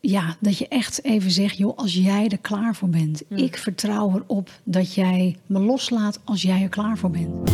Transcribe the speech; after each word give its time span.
ja, 0.00 0.36
dat 0.40 0.58
je 0.58 0.68
echt 0.68 1.04
even 1.04 1.30
zegt, 1.30 1.56
joh, 1.56 1.76
als 1.76 1.94
jij 1.94 2.28
er 2.28 2.38
klaar 2.38 2.74
voor 2.74 2.88
bent. 2.88 3.22
Ik 3.28 3.56
vertrouw 3.56 4.10
erop 4.14 4.50
dat 4.64 4.94
jij 4.94 5.36
me 5.46 5.58
loslaat 5.58 6.20
als 6.24 6.42
jij 6.42 6.62
er 6.62 6.68
klaar 6.68 6.98
voor 6.98 7.10
bent. 7.10 7.46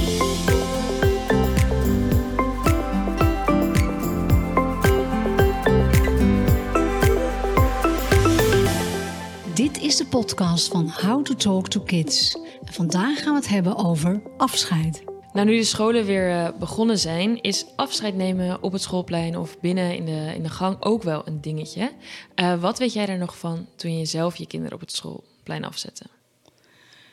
Dit 9.54 9.80
is 9.80 9.96
de 9.96 10.06
podcast 10.10 10.68
van 10.68 10.88
How 10.88 11.24
to 11.24 11.34
Talk 11.34 11.68
to 11.68 11.80
Kids. 11.80 12.38
En 12.64 12.72
vandaag 12.72 13.22
gaan 13.22 13.32
we 13.32 13.38
het 13.38 13.48
hebben 13.48 13.76
over 13.76 14.22
afscheid. 14.36 15.13
Nou, 15.34 15.46
nu 15.46 15.56
de 15.56 15.64
scholen 15.64 16.04
weer 16.04 16.30
uh, 16.30 16.48
begonnen 16.58 16.98
zijn, 16.98 17.42
is 17.42 17.66
afscheid 17.76 18.16
nemen 18.16 18.62
op 18.62 18.72
het 18.72 18.82
schoolplein 18.82 19.38
of 19.38 19.60
binnen 19.60 19.96
in 19.96 20.04
de, 20.04 20.32
in 20.34 20.42
de 20.42 20.48
gang 20.48 20.76
ook 20.80 21.02
wel 21.02 21.22
een 21.24 21.40
dingetje. 21.40 21.92
Uh, 22.36 22.60
wat 22.60 22.78
weet 22.78 22.92
jij 22.92 23.06
daar 23.06 23.18
nog 23.18 23.38
van 23.38 23.66
toen 23.76 23.98
je 23.98 24.04
zelf 24.04 24.36
je 24.36 24.46
kinderen 24.46 24.74
op 24.74 24.80
het 24.80 24.92
schoolplein 24.92 25.64
afzette? 25.64 26.04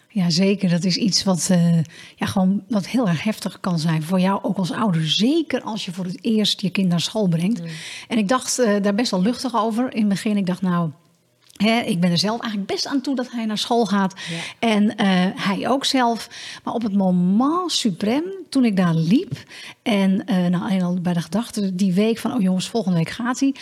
Ja, 0.10 0.30
zeker. 0.30 0.70
Dat 0.70 0.84
is 0.84 0.98
iets 0.98 1.24
wat, 1.24 1.48
uh, 1.52 1.84
ja, 2.16 2.26
gewoon, 2.26 2.64
wat 2.68 2.88
heel 2.88 3.08
erg 3.08 3.24
heftig 3.24 3.60
kan 3.60 3.80
zijn 3.80 4.04
voor 4.04 4.20
jou, 4.20 4.44
ook 4.44 4.58
als 4.58 4.72
ouder. 4.72 5.10
Zeker 5.10 5.62
als 5.62 5.86
je 5.86 5.92
voor 5.92 6.06
het 6.06 6.24
eerst 6.24 6.62
je 6.62 6.70
kind 6.70 6.88
naar 6.88 7.02
school 7.02 7.28
brengt. 7.28 7.62
Mm. 7.62 7.68
En 8.08 8.18
ik 8.18 8.28
dacht 8.28 8.58
daar 8.82 8.96
best 8.96 9.12
wel 9.12 9.22
luchtig 9.22 9.56
over. 9.56 9.94
In 9.94 10.00
het 10.00 10.10
begin, 10.10 10.38
ik 10.38 10.46
dacht 10.46 10.62
nou, 10.62 10.90
ik 11.70 12.00
ben 12.00 12.12
er 12.12 12.18
zelf 12.18 12.42
eigenlijk 12.42 12.72
best 12.72 12.88
aan 12.88 13.02
toe 13.02 13.16
dat 13.16 13.32
hij 13.32 13.46
naar 13.46 13.58
school 13.58 13.86
gaat. 13.86 14.14
En 14.60 14.84
uh, 14.84 14.94
hij 15.36 15.68
ook 15.68 15.86
zelf. 15.86 16.30
Maar 16.64 16.74
op 16.74 16.82
het 16.82 16.94
moment 16.94 17.72
suprem, 17.72 18.24
toen 18.50 18.66
ik 18.66 18.78
daar 18.78 18.94
liep. 18.94 19.44
En 19.82 20.24
uh, 20.30 20.48
nou, 20.48 20.82
al 20.82 21.02
bij 21.02 21.14
de 21.14 21.22
gedachte 21.22 21.76
die 21.76 21.94
week 21.94 22.18
van... 22.18 22.34
oh 22.34 22.42
jongens, 22.42 22.68
volgende 22.68 22.98
week 22.98 23.10
gaat 23.10 23.40
hij. 23.40 23.56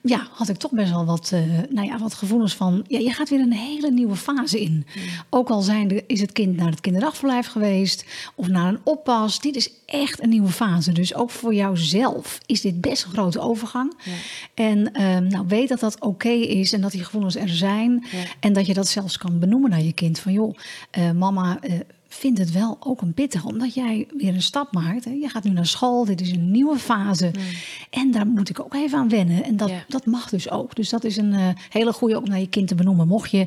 Ja, 0.00 0.26
had 0.30 0.48
ik 0.48 0.56
toch 0.56 0.70
best 0.70 0.90
wel 0.90 1.04
wat, 1.04 1.30
uh, 1.34 1.40
nou 1.70 1.86
ja, 1.86 1.98
wat 1.98 2.14
gevoelens 2.14 2.54
van... 2.54 2.84
ja, 2.88 2.98
je 2.98 3.12
gaat 3.12 3.28
weer 3.28 3.40
een 3.40 3.52
hele 3.52 3.90
nieuwe 3.90 4.16
fase 4.16 4.60
in. 4.60 4.86
Ook 5.30 5.48
al 5.48 5.60
zijn 5.60 5.88
de, 5.88 6.04
is 6.06 6.20
het 6.20 6.32
kind 6.32 6.56
naar 6.56 6.70
het 6.70 6.80
kinderdagverblijf 6.80 7.46
geweest... 7.46 8.04
of 8.34 8.48
naar 8.48 8.68
een 8.68 8.80
oppas. 8.84 9.40
Dit 9.40 9.56
is 9.56 9.70
echt 9.86 10.22
een 10.22 10.28
nieuwe 10.28 10.48
fase. 10.48 10.92
Dus 10.92 11.14
ook 11.14 11.30
voor 11.30 11.54
jouzelf 11.54 12.38
is 12.46 12.60
dit 12.60 12.80
best 12.80 13.04
een 13.04 13.10
grote 13.10 13.40
overgang. 13.40 13.94
Ja. 14.04 14.12
En 14.54 14.82
nou, 15.28 15.44
weet 15.48 15.68
dat 15.68 15.80
dat 15.80 16.00
oké 16.00 16.28
is 16.28 16.72
en 16.72 16.80
dat 16.80 16.90
die 16.90 17.04
gevoelens 17.04 17.34
er 17.44 17.56
zijn. 17.56 18.04
Ja. 18.12 18.18
En 18.40 18.52
dat 18.52 18.66
je 18.66 18.74
dat 18.74 18.88
zelfs 18.88 19.18
kan 19.18 19.38
benoemen 19.38 19.70
naar 19.70 19.82
je 19.82 19.92
kind. 19.92 20.18
Van 20.18 20.32
joh, 20.32 20.56
uh, 20.98 21.10
mama 21.10 21.58
uh, 21.62 21.80
vindt 22.08 22.38
het 22.38 22.52
wel 22.52 22.76
ook 22.80 23.00
een 23.00 23.14
pittig. 23.14 23.44
Omdat 23.44 23.74
jij 23.74 24.06
weer 24.16 24.34
een 24.34 24.42
stap 24.42 24.72
maakt. 24.72 25.04
Hè. 25.04 25.10
Je 25.10 25.28
gaat 25.28 25.44
nu 25.44 25.50
naar 25.50 25.66
school, 25.66 26.04
dit 26.04 26.20
is 26.20 26.30
een 26.30 26.50
nieuwe 26.50 26.78
fase. 26.78 27.30
Mm. 27.34 27.42
En 27.90 28.10
daar 28.10 28.26
moet 28.26 28.48
ik 28.48 28.60
ook 28.60 28.74
even 28.74 28.98
aan 28.98 29.08
wennen. 29.08 29.44
En 29.44 29.56
dat, 29.56 29.68
ja. 29.68 29.84
dat 29.88 30.06
mag 30.06 30.28
dus 30.28 30.50
ook. 30.50 30.74
Dus 30.74 30.88
dat 30.88 31.04
is 31.04 31.16
een 31.16 31.32
uh, 31.32 31.48
hele 31.68 31.92
goede 31.92 32.18
om 32.18 32.28
naar 32.28 32.40
je 32.40 32.48
kind 32.48 32.68
te 32.68 32.74
benoemen. 32.74 33.08
Mocht 33.08 33.30
je 33.30 33.46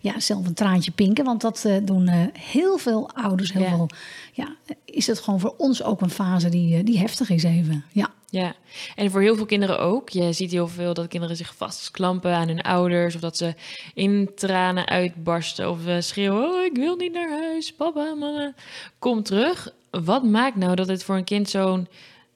ja, 0.00 0.20
zelf 0.20 0.46
een 0.46 0.54
traantje 0.54 0.90
pinken. 0.90 1.24
Want 1.24 1.40
dat 1.40 1.68
doen 1.82 2.08
heel 2.32 2.78
veel 2.78 3.10
ouders. 3.14 3.52
Heel 3.52 3.64
veel, 3.64 3.88
ja, 4.32 4.48
is 4.96 5.06
het 5.06 5.20
gewoon 5.20 5.40
voor 5.40 5.54
ons 5.56 5.82
ook 5.82 6.00
een 6.00 6.10
fase 6.10 6.48
die, 6.48 6.82
die 6.82 6.98
heftig 6.98 7.30
is 7.30 7.42
even. 7.42 7.84
Ja. 7.92 8.14
Ja, 8.30 8.54
en 8.94 9.10
voor 9.10 9.20
heel 9.20 9.36
veel 9.36 9.46
kinderen 9.46 9.78
ook. 9.78 10.08
Je 10.08 10.32
ziet 10.32 10.50
heel 10.50 10.68
veel 10.68 10.94
dat 10.94 11.08
kinderen 11.08 11.36
zich 11.36 11.54
vastklampen 11.56 12.34
aan 12.34 12.48
hun 12.48 12.60
ouders. 12.60 13.14
Of 13.14 13.20
dat 13.20 13.36
ze 13.36 13.54
in 13.94 14.30
tranen 14.34 14.86
uitbarsten. 14.86 15.70
Of 15.70 15.78
schreeuwen, 15.98 16.44
oh, 16.44 16.64
ik 16.64 16.76
wil 16.76 16.96
niet 16.96 17.12
naar 17.12 17.30
huis. 17.30 17.72
Papa, 17.72 18.14
mama, 18.14 18.54
kom 18.98 19.22
terug. 19.22 19.72
Wat 19.90 20.24
maakt 20.24 20.56
nou 20.56 20.74
dat 20.74 20.88
het 20.88 21.04
voor 21.04 21.16
een 21.16 21.24
kind 21.24 21.48
zo'n 21.48 21.88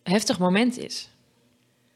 heftig 0.02 0.38
moment 0.38 0.78
is? 0.78 1.08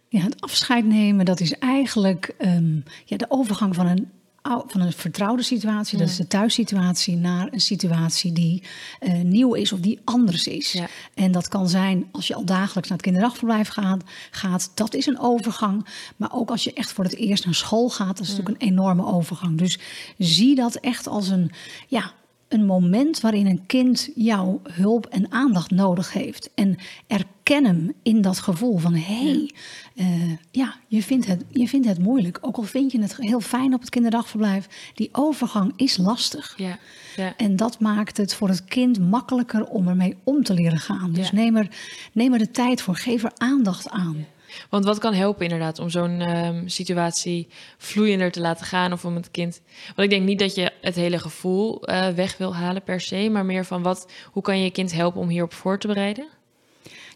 Ja, 0.08 0.20
het 0.20 0.40
afscheid 0.40 0.84
nemen, 0.84 1.24
dat 1.24 1.40
is 1.40 1.58
eigenlijk 1.58 2.34
um, 2.38 2.84
ja, 3.04 3.16
de 3.16 3.26
overgang 3.28 3.74
van 3.74 3.86
een 3.86 4.10
van 4.44 4.80
een 4.80 4.92
vertrouwde 4.92 5.42
situatie, 5.42 5.98
dat 5.98 6.08
is 6.08 6.16
de 6.16 6.26
thuissituatie, 6.26 7.16
naar 7.16 7.48
een 7.50 7.60
situatie 7.60 8.32
die 8.32 8.62
uh, 9.00 9.20
nieuw 9.20 9.54
is 9.54 9.72
of 9.72 9.80
die 9.80 10.00
anders 10.04 10.46
is. 10.46 10.72
Ja. 10.72 10.86
En 11.14 11.32
dat 11.32 11.48
kan 11.48 11.68
zijn 11.68 12.08
als 12.12 12.26
je 12.26 12.34
al 12.34 12.44
dagelijks 12.44 12.88
naar 12.88 12.98
het 12.98 13.06
kinderdagverblijf 13.06 13.68
gaat, 13.68 14.02
gaat, 14.30 14.70
dat 14.74 14.94
is 14.94 15.06
een 15.06 15.18
overgang. 15.18 15.86
Maar 16.16 16.32
ook 16.32 16.50
als 16.50 16.64
je 16.64 16.72
echt 16.72 16.92
voor 16.92 17.04
het 17.04 17.16
eerst 17.16 17.44
naar 17.44 17.54
school 17.54 17.88
gaat, 17.88 18.16
dat 18.16 18.26
is 18.26 18.28
natuurlijk 18.28 18.62
een 18.62 18.68
enorme 18.68 19.06
overgang. 19.06 19.58
Dus 19.58 19.78
zie 20.18 20.54
dat 20.54 20.74
echt 20.74 21.08
als 21.08 21.28
een, 21.28 21.50
ja, 21.88 22.12
een 22.54 22.66
moment 22.66 23.20
waarin 23.20 23.46
een 23.46 23.66
kind 23.66 24.10
jouw 24.14 24.60
hulp 24.62 25.06
en 25.06 25.32
aandacht 25.32 25.70
nodig 25.70 26.12
heeft. 26.12 26.50
En 26.54 26.76
erken 27.06 27.64
hem 27.64 27.92
in 28.02 28.20
dat 28.20 28.38
gevoel 28.38 28.78
van 28.78 28.94
hé, 28.94 29.00
hey, 29.00 29.50
uh, 29.94 30.32
ja, 30.50 30.74
je 30.86 31.02
vindt, 31.02 31.26
het, 31.26 31.44
je 31.50 31.68
vindt 31.68 31.86
het 31.86 31.98
moeilijk. 31.98 32.38
Ook 32.40 32.56
al 32.56 32.62
vind 32.62 32.92
je 32.92 33.00
het 33.00 33.16
heel 33.16 33.40
fijn 33.40 33.74
op 33.74 33.80
het 33.80 33.90
kinderdagverblijf, 33.90 34.92
die 34.94 35.08
overgang 35.12 35.72
is 35.76 35.96
lastig. 35.96 36.54
Ja, 36.56 36.78
ja. 37.16 37.36
En 37.36 37.56
dat 37.56 37.80
maakt 37.80 38.16
het 38.16 38.34
voor 38.34 38.48
het 38.48 38.64
kind 38.64 39.00
makkelijker 39.00 39.66
om 39.66 39.88
ermee 39.88 40.16
om 40.24 40.42
te 40.42 40.54
leren 40.54 40.78
gaan. 40.78 41.12
Dus 41.12 41.28
ja. 41.28 41.34
neem, 41.34 41.56
er, 41.56 41.68
neem 42.12 42.32
er 42.32 42.38
de 42.38 42.50
tijd 42.50 42.82
voor, 42.82 42.96
geef 42.96 43.24
er 43.24 43.32
aandacht 43.36 43.90
aan. 43.90 44.26
Want 44.70 44.84
wat 44.84 44.98
kan 44.98 45.14
helpen 45.14 45.44
inderdaad 45.44 45.78
om 45.78 45.90
zo'n 45.90 46.36
um, 46.36 46.68
situatie 46.68 47.48
vloeiender 47.78 48.30
te 48.30 48.40
laten 48.40 48.66
gaan 48.66 48.92
of 48.92 49.04
om 49.04 49.14
het 49.14 49.30
kind. 49.30 49.60
Want 49.86 50.00
ik 50.00 50.10
denk 50.10 50.26
niet 50.26 50.38
dat 50.38 50.54
je 50.54 50.72
het 50.80 50.94
hele 50.94 51.18
gevoel 51.18 51.90
uh, 51.90 52.08
weg 52.08 52.36
wil 52.36 52.54
halen 52.54 52.82
per 52.82 53.00
se, 53.00 53.28
maar 53.30 53.44
meer 53.44 53.64
van 53.64 53.82
wat, 53.82 54.10
hoe 54.32 54.42
kan 54.42 54.58
je 54.58 54.64
je 54.64 54.70
kind 54.70 54.92
helpen 54.92 55.20
om 55.20 55.28
hierop 55.28 55.52
voor 55.52 55.78
te 55.78 55.86
bereiden? 55.86 56.28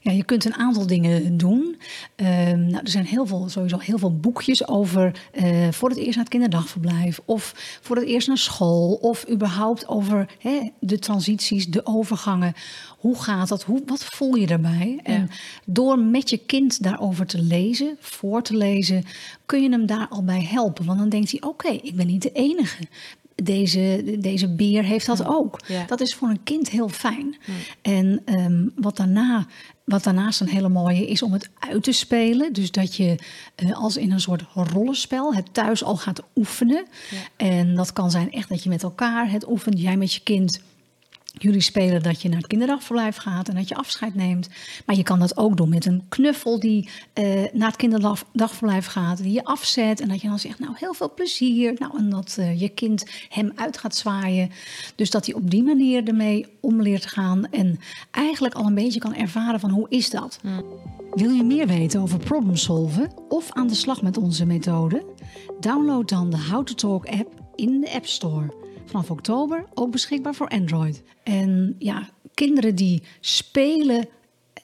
Ja, 0.00 0.12
je 0.12 0.24
kunt 0.24 0.44
een 0.44 0.54
aantal 0.54 0.86
dingen 0.86 1.36
doen. 1.36 1.76
Uh, 2.16 2.26
nou, 2.52 2.78
er 2.84 2.90
zijn 2.90 3.06
heel 3.06 3.26
veel, 3.26 3.48
sowieso 3.48 3.78
heel 3.78 3.98
veel 3.98 4.16
boekjes 4.16 4.68
over 4.68 5.28
uh, 5.32 5.68
voor 5.70 5.88
het 5.88 5.98
eerst 5.98 6.14
naar 6.14 6.24
het 6.24 6.28
kinderdagverblijf. 6.28 7.20
Of 7.24 7.78
voor 7.82 7.96
het 7.96 8.04
eerst 8.04 8.28
naar 8.28 8.38
school. 8.38 8.92
Of 8.94 9.28
überhaupt 9.30 9.88
over 9.88 10.28
hè, 10.38 10.70
de 10.80 10.98
transities, 10.98 11.66
de 11.66 11.86
overgangen. 11.86 12.54
Hoe 12.98 13.22
gaat 13.22 13.48
dat? 13.48 13.62
Hoe, 13.62 13.82
wat 13.86 14.04
voel 14.04 14.34
je 14.34 14.46
daarbij? 14.46 15.00
Ja. 15.04 15.12
En 15.12 15.30
door 15.64 15.98
met 15.98 16.30
je 16.30 16.38
kind 16.38 16.82
daarover 16.82 17.26
te 17.26 17.42
lezen, 17.42 17.96
voor 18.00 18.42
te 18.42 18.56
lezen, 18.56 19.04
kun 19.46 19.62
je 19.62 19.70
hem 19.70 19.86
daar 19.86 20.06
al 20.08 20.24
bij 20.24 20.42
helpen. 20.42 20.84
Want 20.84 20.98
dan 20.98 21.08
denkt 21.08 21.30
hij: 21.30 21.40
oké, 21.40 21.66
okay, 21.66 21.80
ik 21.82 21.96
ben 21.96 22.06
niet 22.06 22.22
de 22.22 22.32
enige 22.32 22.86
deze, 23.42 24.16
deze 24.18 24.48
beer 24.48 24.84
heeft 24.84 25.06
dat 25.06 25.26
ook. 25.26 25.60
Ja. 25.66 25.84
Dat 25.84 26.00
is 26.00 26.14
voor 26.14 26.28
een 26.28 26.42
kind 26.42 26.70
heel 26.70 26.88
fijn. 26.88 27.36
Ja. 27.44 27.52
En 27.82 28.22
um, 28.24 28.72
wat, 28.76 28.96
daarna, 28.96 29.46
wat 29.84 30.04
daarnaast 30.04 30.40
een 30.40 30.48
hele 30.48 30.68
mooie 30.68 31.06
is 31.06 31.22
om 31.22 31.32
het 31.32 31.50
uit 31.58 31.82
te 31.82 31.92
spelen. 31.92 32.52
Dus 32.52 32.70
dat 32.70 32.96
je 32.96 33.18
uh, 33.56 33.82
als 33.82 33.96
in 33.96 34.12
een 34.12 34.20
soort 34.20 34.44
rollenspel 34.54 35.34
het 35.34 35.54
thuis 35.54 35.84
al 35.84 35.96
gaat 35.96 36.22
oefenen. 36.36 36.86
Ja. 37.10 37.46
En 37.46 37.74
dat 37.74 37.92
kan 37.92 38.10
zijn 38.10 38.32
echt 38.32 38.48
dat 38.48 38.62
je 38.62 38.68
met 38.68 38.82
elkaar 38.82 39.30
het 39.30 39.48
oefent. 39.48 39.80
Jij 39.80 39.96
met 39.96 40.12
je 40.12 40.20
kind 40.20 40.60
Jullie 41.38 41.60
spelen 41.60 42.02
dat 42.02 42.22
je 42.22 42.28
naar 42.28 42.38
het 42.38 42.46
kinderdagverblijf 42.46 43.16
gaat 43.16 43.48
en 43.48 43.54
dat 43.54 43.68
je 43.68 43.74
afscheid 43.74 44.14
neemt. 44.14 44.48
Maar 44.86 44.96
je 44.96 45.02
kan 45.02 45.18
dat 45.18 45.36
ook 45.36 45.56
doen 45.56 45.68
met 45.68 45.86
een 45.86 46.02
knuffel 46.08 46.60
die 46.60 46.88
uh, 47.14 47.24
naar 47.52 47.68
het 47.68 47.76
kinderdagverblijf 47.76 48.86
gaat, 48.86 49.22
die 49.22 49.32
je 49.32 49.44
afzet. 49.44 50.00
En 50.00 50.08
dat 50.08 50.20
je 50.20 50.28
dan 50.28 50.38
zegt, 50.38 50.58
nou 50.58 50.72
heel 50.76 50.94
veel 50.94 51.14
plezier. 51.14 51.74
Nou, 51.78 51.98
en 51.98 52.10
dat 52.10 52.36
uh, 52.38 52.60
je 52.60 52.68
kind 52.68 53.04
hem 53.28 53.52
uit 53.54 53.78
gaat 53.78 53.96
zwaaien. 53.96 54.50
Dus 54.94 55.10
dat 55.10 55.26
hij 55.26 55.34
op 55.34 55.50
die 55.50 55.62
manier 55.62 56.08
ermee 56.08 56.46
om 56.60 56.82
leert 56.82 57.06
gaan. 57.06 57.50
En 57.50 57.80
eigenlijk 58.10 58.54
al 58.54 58.66
een 58.66 58.74
beetje 58.74 59.00
kan 59.00 59.14
ervaren 59.14 59.60
van 59.60 59.70
hoe 59.70 59.86
is 59.88 60.10
dat. 60.10 60.40
Wil 61.14 61.30
je 61.30 61.44
meer 61.44 61.66
weten 61.66 62.00
over 62.00 62.18
problem 62.18 62.56
solven 62.56 63.12
of 63.28 63.52
aan 63.52 63.66
de 63.66 63.74
slag 63.74 64.02
met 64.02 64.16
onze 64.16 64.46
methode? 64.46 65.04
Download 65.60 66.08
dan 66.08 66.30
de 66.30 66.38
How 66.50 66.64
to 66.64 66.74
Talk 66.74 67.06
app 67.06 67.42
in 67.54 67.80
de 67.80 67.92
App 67.92 68.06
Store 68.06 68.66
vanaf 68.88 69.10
oktober 69.10 69.64
ook 69.74 69.90
beschikbaar 69.90 70.34
voor 70.34 70.48
Android. 70.48 71.02
En 71.22 71.74
ja, 71.78 72.08
kinderen 72.34 72.74
die 72.74 73.02
spelen 73.20 74.08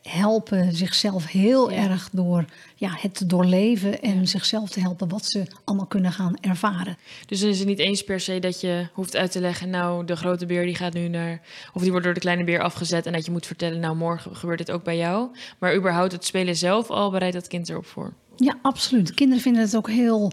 helpen 0.08 0.74
zichzelf 0.74 1.26
heel 1.26 1.70
ja. 1.70 1.76
erg 1.76 2.08
door 2.12 2.44
ja, 2.74 2.90
het 3.00 3.14
te 3.14 3.26
doorleven 3.26 4.02
en 4.02 4.18
ja. 4.18 4.24
zichzelf 4.24 4.70
te 4.70 4.80
helpen 4.80 5.08
wat 5.08 5.24
ze 5.24 5.46
allemaal 5.64 5.86
kunnen 5.86 6.12
gaan 6.12 6.36
ervaren. 6.40 6.96
Dus 7.26 7.40
dan 7.40 7.48
is 7.48 7.58
het 7.58 7.68
niet 7.68 7.78
eens 7.78 8.04
per 8.04 8.20
se 8.20 8.38
dat 8.38 8.60
je 8.60 8.88
hoeft 8.92 9.16
uit 9.16 9.32
te 9.32 9.40
leggen, 9.40 9.70
nou 9.70 10.04
de 10.04 10.16
grote 10.16 10.46
beer 10.46 10.64
die 10.64 10.74
gaat 10.74 10.92
nu 10.92 11.08
naar, 11.08 11.40
of 11.72 11.80
die 11.82 11.90
wordt 11.90 12.04
door 12.04 12.14
de 12.14 12.20
kleine 12.20 12.44
beer 12.44 12.62
afgezet 12.62 13.06
en 13.06 13.12
dat 13.12 13.24
je 13.24 13.30
moet 13.30 13.46
vertellen, 13.46 13.80
nou 13.80 13.96
morgen 13.96 14.36
gebeurt 14.36 14.58
dit 14.58 14.70
ook 14.70 14.84
bij 14.84 14.96
jou. 14.96 15.28
Maar 15.58 15.76
überhaupt 15.76 16.12
het 16.12 16.24
spelen 16.24 16.56
zelf 16.56 16.90
al 16.90 17.10
bereidt 17.10 17.34
dat 17.34 17.48
kind 17.48 17.68
erop 17.68 17.86
voor. 17.86 18.12
Ja, 18.36 18.58
absoluut. 18.62 19.14
Kinderen 19.14 19.42
vinden 19.42 19.62
het 19.62 19.76
ook 19.76 19.90
heel 19.90 20.32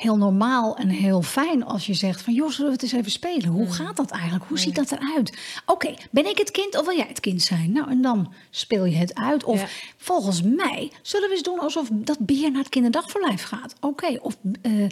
heel 0.00 0.16
normaal 0.16 0.76
en 0.76 0.88
heel 0.88 1.22
fijn 1.22 1.64
als 1.64 1.86
je 1.86 1.94
zegt 1.94 2.22
van... 2.22 2.34
joh, 2.34 2.50
zullen 2.50 2.66
we 2.66 2.72
het 2.72 2.82
eens 2.82 2.92
even 2.92 3.10
spelen? 3.10 3.48
Hoe 3.48 3.72
gaat 3.72 3.96
dat 3.96 4.10
eigenlijk? 4.10 4.44
Hoe 4.48 4.58
ziet 4.58 4.74
dat 4.74 4.92
eruit? 4.92 5.38
Oké, 5.66 5.86
okay, 5.86 5.98
ben 6.10 6.26
ik 6.26 6.38
het 6.38 6.50
kind 6.50 6.78
of 6.78 6.86
wil 6.86 6.96
jij 6.96 7.06
het 7.08 7.20
kind 7.20 7.42
zijn? 7.42 7.72
Nou, 7.72 7.90
en 7.90 8.02
dan 8.02 8.32
speel 8.50 8.84
je 8.84 8.96
het 8.96 9.14
uit. 9.14 9.44
Of 9.44 9.60
ja. 9.60 9.66
volgens 9.96 10.42
mij 10.42 10.90
zullen 11.02 11.28
we 11.28 11.34
eens 11.34 11.44
doen 11.44 11.60
alsof 11.60 11.88
dat 11.92 12.18
beer 12.18 12.50
naar 12.50 12.60
het 12.60 12.68
kinderdagverblijf 12.68 13.42
gaat. 13.42 13.74
Oké, 13.80 13.86
okay, 13.86 14.18
of 14.22 14.36
uh, 14.62 14.86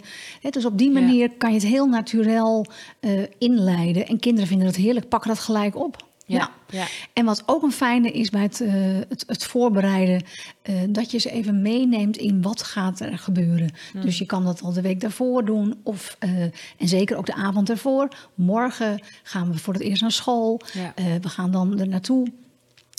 dus 0.49 0.65
op 0.65 0.77
die 0.77 0.91
manier 0.91 1.29
ja. 1.29 1.35
kan 1.37 1.49
je 1.49 1.55
het 1.59 1.67
heel 1.67 1.87
natuurlijk 1.87 2.15
uh, 2.99 3.23
inleiden. 3.37 4.07
En 4.07 4.19
kinderen 4.19 4.47
vinden 4.47 4.67
het 4.67 4.75
heerlijk, 4.75 5.09
pakken 5.09 5.29
dat 5.29 5.39
gelijk 5.39 5.75
op. 5.75 6.06
Ja. 6.27 6.51
ja. 6.69 6.87
En 7.13 7.25
wat 7.25 7.43
ook 7.45 7.63
een 7.63 7.71
fijne 7.71 8.11
is 8.11 8.29
bij 8.29 8.41
het, 8.41 8.61
eh, 8.61 8.73
het, 9.09 9.23
het 9.27 9.43
voorbereiden, 9.43 10.23
eh, 10.61 10.75
dat 10.89 11.11
je 11.11 11.17
ze 11.17 11.31
even 11.31 11.61
meeneemt 11.61 12.17
in 12.17 12.41
wat 12.41 12.63
gaat 12.63 12.99
er 12.99 13.17
gebeuren. 13.17 13.69
Hmm. 13.91 14.01
Dus 14.01 14.17
je 14.17 14.25
kan 14.25 14.43
dat 14.43 14.61
al 14.61 14.73
de 14.73 14.81
week 14.81 15.01
daarvoor 15.01 15.45
doen, 15.45 15.79
of, 15.83 16.15
eh, 16.19 16.41
en 16.77 16.87
zeker 16.87 17.17
ook 17.17 17.25
de 17.25 17.35
avond 17.35 17.69
ervoor. 17.69 18.07
Morgen 18.35 19.01
gaan 19.23 19.51
we 19.51 19.57
voor 19.57 19.73
het 19.73 19.83
eerst 19.83 20.01
naar 20.01 20.11
school. 20.11 20.61
Ja. 20.73 20.93
We 21.21 21.29
gaan 21.29 21.51
dan 21.51 21.79
er 21.79 21.87
naartoe. 21.87 22.27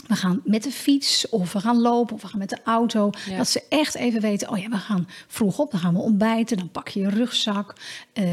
We 0.06 0.16
gaan 0.16 0.40
met 0.44 0.62
de 0.62 0.70
fiets 0.70 1.28
of 1.28 1.52
we 1.52 1.60
gaan 1.60 1.80
lopen 1.80 2.14
of 2.14 2.22
we 2.22 2.28
gaan 2.28 2.38
met 2.38 2.48
de 2.48 2.58
auto. 2.64 3.10
Ja. 3.28 3.36
Dat 3.36 3.48
ze 3.48 3.62
echt 3.68 3.94
even 3.94 4.20
weten, 4.20 4.50
oh 4.50 4.58
ja, 4.58 4.68
we 4.68 4.76
gaan 4.76 5.08
vroeg 5.26 5.58
op, 5.58 5.70
dan 5.70 5.80
gaan 5.80 5.94
we 5.94 6.00
ontbijten, 6.00 6.56
dan 6.56 6.70
pak 6.70 6.88
je 6.88 7.00
je 7.00 7.08
rugzak. 7.08 7.74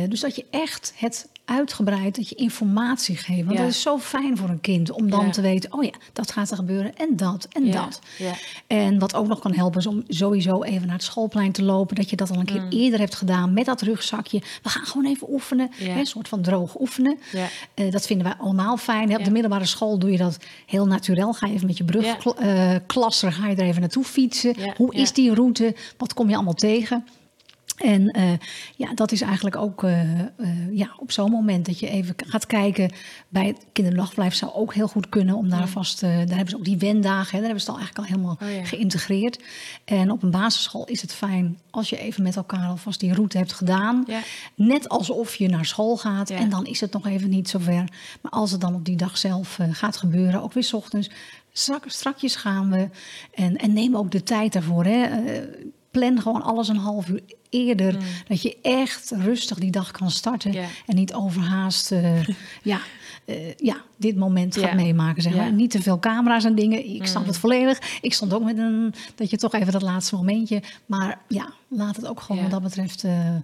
Dus 0.09 0.19
dat 0.19 0.36
je 0.36 0.45
echt 0.50 0.94
het 0.95 1.27
uitgebreid, 1.45 2.15
dat 2.15 2.30
je 2.30 2.36
informatie 2.36 3.18
geeft. 3.18 3.45
Want 3.45 3.57
Ja. 3.57 3.63
dat 3.63 3.74
is 3.74 3.81
zo 3.81 3.97
fijn 4.00 4.38
voor 4.38 4.50
een 4.50 4.62
kind 4.62 4.92
om 4.92 5.09
dan 5.09 5.25
Ja. 5.25 5.31
te 5.31 5.42
weten, 5.42 5.74
oh 5.74 5.83
ja, 5.83 5.92
dat 6.13 6.31
gaat 6.31 6.50
er 6.50 6.56
gebeuren 6.56 6.95
en 6.95 7.09
dat 7.15 7.47
en 7.51 7.65
Ja, 7.65 7.71
dat. 7.83 8.00
ja. 8.18 8.31
En 8.68 9.00
wat 9.00 9.15
ook 9.15 9.27
nog 9.27 9.39
kan 9.39 9.53
helpen 9.53 9.80
is 9.80 9.86
om 9.88 10.03
sowieso 10.07 10.63
even 10.63 10.86
naar 10.88 10.95
het 10.95 11.03
schoolplein 11.06 11.51
te 11.51 11.63
lopen. 11.63 11.95
Dat 11.95 12.09
je 12.09 12.15
dat 12.15 12.30
al 12.31 12.39
een 12.39 12.45
keer 12.45 12.62
Mm. 12.62 12.69
eerder 12.69 13.00
hebt 13.00 13.15
gedaan 13.15 13.53
met 13.53 13.65
dat 13.65 13.81
rugzakje. 13.81 14.39
We 14.63 14.69
gaan 14.69 14.86
gewoon 14.86 15.06
even 15.06 15.31
oefenen, 15.31 15.69
hè, 15.75 16.00
een 16.00 16.06
soort 16.06 16.27
van 16.27 16.42
droog 16.42 16.80
oefenen. 16.80 17.18
Ja. 17.31 17.47
Eh, 17.74 17.92
dat 17.92 18.06
vinden 18.06 18.25
wij 18.27 18.36
allemaal 18.39 18.77
fijn. 18.77 19.09
Hè. 19.09 19.18
Op 19.18 19.24
de 19.24 19.31
middelbare 19.31 19.65
school 19.65 20.00
doe 20.00 20.12
je 20.12 20.18
dat 20.18 20.38
heel 20.65 20.86
naturel. 20.88 21.33
Ga 21.33 21.47
je 21.47 21.53
even 21.53 21.68
met 21.68 21.77
je 21.77 21.83
brugklasser, 21.83 23.31
ga 23.31 23.47
je 23.47 23.56
er 23.56 23.65
even 23.65 23.81
naartoe 23.81 24.03
fietsen. 24.03 24.56
Hoe 24.77 24.94
is 24.95 25.13
die 25.13 25.33
route? 25.33 25.75
Wat 25.97 26.13
kom 26.13 26.30
je 26.30 26.36
allemaal 26.36 26.53
tegen? 26.53 27.06
En 27.75 28.12
eh, 28.12 28.31
ja, 28.75 28.94
dat 28.94 29.12
is 29.12 29.22
eigenlijk 29.22 29.56
ook 29.56 29.83
eh, 29.83 30.19
eh, 30.19 30.27
ja, 30.72 30.94
op 30.98 31.12
zo'n 31.12 31.31
moment 31.31 31.66
dat 31.66 31.80
je 31.80 31.89
even 31.89 32.16
gaat 32.18 32.45
kijken. 32.45 32.92
Bij 33.30 33.48
het 33.48 33.66
kinderdagverblijf 33.74 34.33
zou 34.36 34.54
ook 34.54 34.74
heel 34.74 34.88
goed 34.88 35.10
kunnen 35.10 35.36
om 35.36 35.50
daar 35.50 35.68
vast. 35.68 36.04
eh, 36.04 36.10
daar 36.10 36.27
hebben 36.27 36.50
ze 36.50 36.56
ook 36.56 36.66
die 36.66 36.77
wendagen. 36.77 37.31
Hè, 37.31 37.38
daar 37.38 37.42
hebben 37.42 37.62
ze 37.62 37.72
het 37.72 37.75
al 37.75 37.77
eigenlijk 37.77 37.98
al 38.10 38.16
helemaal 38.16 38.38
Oh 38.42 38.56
ja. 38.62 38.66
geïntegreerd. 38.66 39.44
En 39.86 40.12
op 40.12 40.24
een 40.24 40.31
basisschool 40.31 40.86
is 40.86 41.01
het 41.01 41.13
fijn 41.13 41.60
als 41.69 41.89
je 41.89 41.98
even 41.98 42.24
met 42.24 42.36
elkaar 42.36 42.68
alvast 42.68 43.00
die 43.00 43.13
route 43.13 43.38
hebt 43.38 43.54
gedaan. 43.54 44.04
Ja. 44.07 44.19
Net 44.56 44.89
alsof 44.89 45.36
je 45.36 45.50
naar 45.50 45.66
school 45.66 45.98
gaat. 45.98 46.30
Ja. 46.30 46.36
En 46.38 46.50
dan 46.50 46.66
is 46.66 46.80
het 46.81 46.92
nog 46.94 47.07
even 47.07 47.30
niet 47.30 47.50
zover. 47.50 47.83
Maar 48.21 48.31
als 48.31 48.51
het 48.51 48.62
dan 48.62 48.75
op 48.75 48.86
die 48.86 48.98
dag 48.98 49.18
zelf 49.18 49.60
gaat 49.71 49.98
gebeuren, 49.98 50.42
ook 50.44 50.54
weer 50.54 50.63
's 50.63 50.74
ochtends. 50.74 51.10
Strak, 51.51 51.83
strakjes 51.88 52.36
gaan 52.36 52.69
we. 52.71 52.89
En, 53.33 53.56
en 53.57 53.74
neem 53.74 53.95
ook 53.98 54.12
de 54.12 54.24
tijd 54.24 54.54
daarvoor. 54.54 54.86
Hè. 54.86 55.07
Plan 56.00 56.21
gewoon 56.21 56.42
alles 56.42 56.68
een 56.68 56.77
half 56.77 57.09
uur 57.09 57.21
eerder. 57.50 57.97
Dat 58.27 58.42
je 58.42 58.57
echt 58.62 59.12
rustig 59.12 59.57
die 59.57 59.71
dag 59.71 59.92
kan 59.92 60.12
starten. 60.12 60.51
Mm. 60.51 60.65
En 60.86 60.95
niet 60.95 61.13
overhaast 61.13 61.92
eh, 61.92 62.24
ja, 62.63 62.80
eh, 63.25 63.56
ja, 63.56 63.77
dit 63.97 64.15
moment 64.15 64.57
gaat 64.57 64.74
meemaken. 64.74 65.21
Zeg 65.21 65.36
maar. 65.36 65.50
Mm. 65.50 65.56
Niet 65.56 65.71
te 65.71 65.81
veel 65.81 66.00
camera's 66.00 66.44
en 66.44 66.56
dingen. 66.56 66.86
Ik 66.95 67.06
snap 67.06 67.25
het 67.25 67.38
volledig. 67.38 68.00
Ik 68.01 68.13
stond 68.13 68.33
ook 68.33 68.44
met 68.44 68.57
een... 68.57 68.94
Dat 69.15 69.30
je 69.30 69.38
toch 69.38 69.53
even 69.53 69.71
dat 69.71 69.81
laatste 69.81 70.15
momentje... 70.15 70.63
Maar 70.86 71.19
ja, 71.27 71.53
laat 71.68 71.95
het 71.95 72.07
ook 72.07 72.21
gewoon 72.21 72.42
wat 72.42 72.51
dat 72.51 72.63
betreft... 72.63 73.03
eh, 73.03 73.36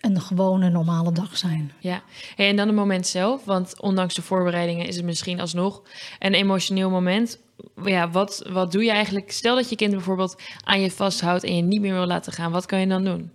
een 0.00 0.20
gewone 0.20 0.70
normale 0.70 1.12
dag 1.12 1.36
zijn. 1.36 1.72
Ja, 1.78 2.02
Hey, 2.36 2.48
en 2.48 2.56
dan 2.56 2.66
het 2.66 2.76
moment 2.76 3.06
zelf, 3.06 3.44
want 3.44 3.80
ondanks 3.80 4.14
de 4.14 4.22
voorbereidingen 4.22 4.86
is 4.86 4.96
het 4.96 5.04
misschien 5.04 5.40
alsnog 5.40 5.82
een 6.18 6.34
emotioneel 6.34 6.90
moment. 6.90 7.38
Ja, 7.84 8.10
wat, 8.10 8.46
wat 8.50 8.72
doe 8.72 8.84
je 8.84 8.90
eigenlijk? 8.90 9.30
Stel 9.32 9.54
dat 9.54 9.68
je 9.68 9.76
kind 9.76 9.90
bijvoorbeeld 9.90 10.36
aan 10.64 10.80
je 10.80 10.90
vasthoudt 10.90 11.44
en 11.44 11.56
je 11.56 11.62
niet 11.62 11.80
meer 11.80 11.94
wil 11.94 12.06
laten 12.06 12.32
gaan, 12.32 12.52
wat 12.52 12.66
kan 12.66 12.80
je 12.80 12.86
dan 12.86 13.04
doen? 13.04 13.30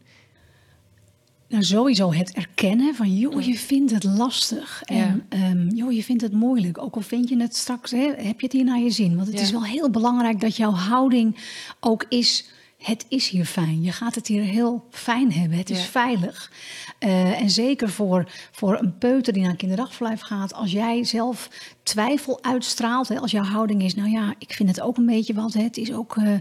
Nou, 1.50 1.64
sowieso 1.64 2.14
het 2.14 2.34
erkennen 2.34 2.96
van, 2.96 3.16
joh, 3.18 3.42
je 3.42 3.54
vindt 3.58 3.92
het 3.92 4.04
lastig. 4.04 4.82
En 4.86 5.26
ehm, 5.30 5.68
joh, 5.68 5.92
je 5.92 6.04
vindt 6.04 6.22
het 6.22 6.32
moeilijk. 6.34 6.78
Ook 6.82 6.96
al 6.96 7.02
vind 7.02 7.30
je 7.30 7.38
het 7.42 7.56
straks, 7.56 7.92
hè, 7.92 8.12
heb 8.18 8.40
je 8.40 8.46
het 8.46 8.52
hier 8.52 8.64
naar 8.64 8.80
je 8.80 8.90
zin. 8.90 9.16
Want 9.16 9.28
het 9.28 9.38
Ja. 9.38 9.42
is 9.44 9.52
wel 9.52 9.64
heel 9.64 9.90
belangrijk 9.90 10.40
dat 10.42 10.56
jouw 10.58 10.72
houding 10.72 11.38
ook 11.80 12.06
is... 12.10 12.50
Het 12.86 13.06
is 13.10 13.30
hier 13.30 13.46
fijn. 13.46 13.84
Je 13.84 13.92
gaat 13.92 14.16
het 14.16 14.28
hier 14.28 14.44
heel 14.44 14.86
fijn 14.90 15.32
hebben. 15.34 15.58
Het 15.58 15.70
is 15.70 15.80
Ja. 15.80 15.86
veilig. 15.86 16.52
Eh, 17.00 17.42
en 17.42 17.50
zeker 17.50 17.90
voor, 17.90 18.32
voor 18.52 18.80
een 18.80 18.98
peuter 18.98 19.34
die 19.34 19.42
naar 19.42 19.52
een 19.52 19.58
kinderdagverblijf 19.58 20.22
gaat... 20.22 20.54
als 20.54 20.72
jij 20.72 21.04
zelf 21.04 21.50
twijfel 21.84 22.44
uitstraalt... 22.44 23.08
Hè, 23.08 23.20
als 23.20 23.32
jouw 23.32 23.44
houding 23.44 23.84
is... 23.84 23.96
nou 23.96 24.10
ja, 24.10 24.34
ik 24.38 24.54
vind 24.54 24.70
het 24.70 24.82
ook 24.82 24.98
een 24.98 25.06
beetje 25.06 25.34
wat... 25.34 25.54
Hè, 25.54 25.62
het 25.64 25.78
is 25.78 25.94
ook... 25.94 26.16
eh, 26.18 26.34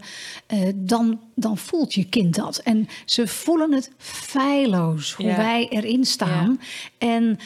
eh, 0.46 0.73
dan, 0.75 1.20
dan 1.35 1.58
voelt 1.58 1.94
je 1.94 2.05
kind 2.05 2.35
dat. 2.35 2.58
En 2.58 2.88
ze 3.05 3.26
voelen 3.26 3.73
het 3.73 3.91
feilloos 3.99 5.12
hoe 5.12 5.26
Ja. 5.26 5.37
wij 5.37 5.69
erin 5.69 6.05
staan. 6.05 6.61
En 6.99 7.38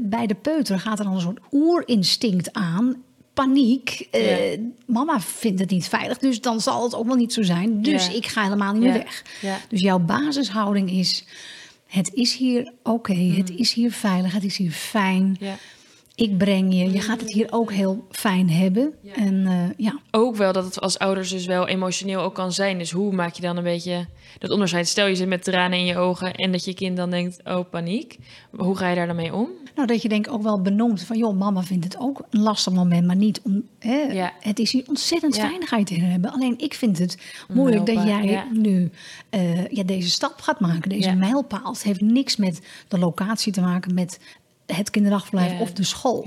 bij 0.00 0.26
de 0.26 0.34
peuter 0.34 0.80
gaat 0.80 0.98
er 0.98 1.04
dan 1.04 1.14
een 1.14 1.20
soort 1.20 1.40
oerinstinct 1.52 2.52
aan... 2.52 2.96
Paniek. 3.34 4.08
Eh. 4.10 4.58
Mama 4.86 5.20
vindt 5.20 5.60
het 5.60 5.70
niet 5.70 5.88
veilig, 5.88 6.18
dus 6.18 6.40
dan 6.40 6.60
zal 6.60 6.82
het 6.84 6.94
ook 6.94 7.06
wel 7.06 7.16
niet 7.16 7.32
zo 7.32 7.42
zijn. 7.42 7.82
Dus 7.82 8.06
Ja. 8.06 8.12
ik 8.12 8.26
ga 8.26 8.42
helemaal 8.42 8.72
niet 8.72 8.82
Ja. 8.82 8.90
meer 8.92 8.98
weg. 9.02 9.22
Dus 9.68 9.80
jouw 9.80 9.98
basishouding 9.98 10.90
is: 10.90 11.24
het 11.86 12.10
is 12.14 12.36
hier 12.36 12.72
oké, 12.82 13.14
het 13.14 13.50
is 13.50 13.72
hier 13.72 13.92
veilig, 13.92 14.32
het 14.32 14.44
is 14.44 14.56
hier 14.56 14.70
fijn. 14.72 15.38
Ik 16.16 16.38
breng 16.38 16.74
je, 16.74 16.92
je 16.92 17.00
gaat 17.00 17.20
het 17.20 17.32
hier 17.32 17.46
ook 17.50 17.72
heel 17.72 18.06
fijn 18.10 18.50
hebben. 18.50 18.94
En 19.14 19.46
eh, 19.46 19.70
ja, 19.76 19.98
Ook 20.10 20.36
wel 20.36 20.52
dat 20.52 20.64
het 20.64 20.80
als 20.80 20.98
ouders 20.98 21.30
dus 21.30 21.46
wel 21.46 21.68
emotioneel 21.68 22.20
ook 22.20 22.34
kan 22.34 22.52
zijn. 22.52 22.78
Dus 22.78 22.90
hoe 22.90 23.12
maak 23.12 23.34
je 23.34 23.42
dan 23.42 23.56
een 23.56 23.62
beetje 23.62 24.06
dat 24.38 24.50
onderscheid? 24.50 24.88
Stel 24.88 25.06
je 25.06 25.14
zit 25.14 25.28
met 25.28 25.44
tranen 25.44 25.78
in 25.78 25.84
je 25.84 25.96
ogen 25.96 26.34
en 26.34 26.52
dat 26.52 26.64
je 26.64 26.74
kind 26.74 26.96
dan 26.96 27.10
denkt, 27.10 27.40
oh 27.44 27.70
paniek. 27.70 28.18
Hoe 28.50 28.76
ga 28.76 28.88
je 28.88 28.94
daar 28.94 29.06
dan 29.06 29.16
mee 29.16 29.34
om? 29.34 29.48
nou 29.74 29.86
dat 29.86 30.02
je 30.02 30.08
denk 30.08 30.30
ook 30.30 30.42
wel 30.42 30.60
benoemt 30.62 31.02
van 31.02 31.18
joh, 31.18 31.38
mama 31.38 31.62
vindt 31.62 31.84
het 31.84 31.98
ook 31.98 32.22
een 32.30 32.40
lastig 32.40 32.72
moment, 32.72 33.06
maar 33.06 33.16
niet 33.16 33.40
om. 33.44 33.62
Hè, 33.78 33.96
Ja. 33.96 34.32
Het 34.40 34.58
is 34.58 34.72
hier 34.72 34.84
ontzettend 34.88 35.36
Ja. 35.36 35.50
het 35.60 35.88
hier 35.88 36.04
hebben. 36.10 36.32
Alleen 36.32 36.58
ik 36.58 36.74
vind 36.74 36.98
het 36.98 37.18
moeilijk 37.52 37.86
dat 37.86 38.02
jij 38.04 38.24
ja. 38.24 38.46
nu 38.52 38.90
eh, 39.30 39.66
ja, 39.66 39.82
deze 39.82 40.10
stap 40.10 40.40
gaat 40.40 40.60
maken, 40.60 40.88
deze 40.88 41.08
Ja. 41.08 41.14
mijlpaal. 41.14 41.72
Het 41.72 41.82
heeft 41.82 42.00
niks 42.00 42.36
met 42.36 42.60
de 42.88 42.98
locatie 42.98 43.52
te 43.52 43.60
maken, 43.60 43.94
met 43.94 44.18
het 44.66 44.90
kinderdagverblijf 44.90 45.60
of 45.60 45.72
de 45.72 45.84
school. 45.84 46.26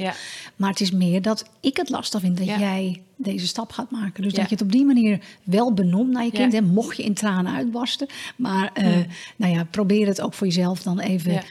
Maar 0.55 0.69
het 0.69 0.81
is 0.81 0.91
meer 0.91 1.21
dat 1.21 1.45
ik 1.59 1.77
het 1.77 1.89
lastig 1.89 2.21
vind 2.21 2.37
dat 2.37 2.47
jij 2.47 3.01
deze 3.17 3.47
stap 3.47 3.71
gaat 3.71 3.91
maken. 3.91 4.23
Dus 4.23 4.33
dat 4.33 4.49
je 4.49 4.55
het 4.55 4.61
op 4.63 4.71
die 4.71 4.85
manier 4.85 5.19
wel 5.43 5.73
benoemt 5.73 6.11
naar 6.11 6.23
je 6.23 6.31
kind. 6.31 6.53
En 6.53 6.65
mocht 6.65 6.97
je 6.97 7.03
in 7.03 7.13
tranen 7.13 7.53
uitbarsten. 7.53 8.07
Maar 8.35 8.71
eh, 8.73 8.97
nou 9.35 9.53
ja, 9.53 9.63
probeer 9.63 10.07
het 10.07 10.21
ook 10.21 10.33
voor 10.33 10.47
jezelf 10.47 10.83
dan 10.83 10.99
even, 10.99 11.41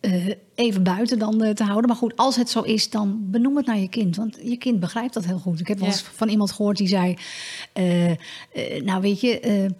eh, 0.00 0.26
even 0.54 0.82
buiten 0.82 1.18
dan, 1.18 1.42
eh, 1.42 1.54
te 1.54 1.64
houden. 1.64 1.88
Maar 1.88 1.98
goed, 1.98 2.16
als 2.16 2.36
het 2.36 2.50
zo 2.50 2.60
is, 2.60 2.90
dan 2.90 3.18
benoem 3.30 3.56
het 3.56 3.66
naar 3.66 3.78
je 3.78 3.88
kind. 3.88 4.16
Want 4.16 4.38
je 4.42 4.56
kind 4.56 4.80
begrijpt 4.80 5.14
dat 5.14 5.24
heel 5.24 5.38
goed. 5.38 5.60
Ik 5.60 5.68
heb 5.68 5.78
wel 5.78 5.88
eens 5.88 6.02
van 6.02 6.28
iemand 6.28 6.52
gehoord 6.52 6.76
die 6.76 6.88
zei... 6.88 7.16
nou 8.84 9.00
weet 9.00 9.20
je... 9.20 9.70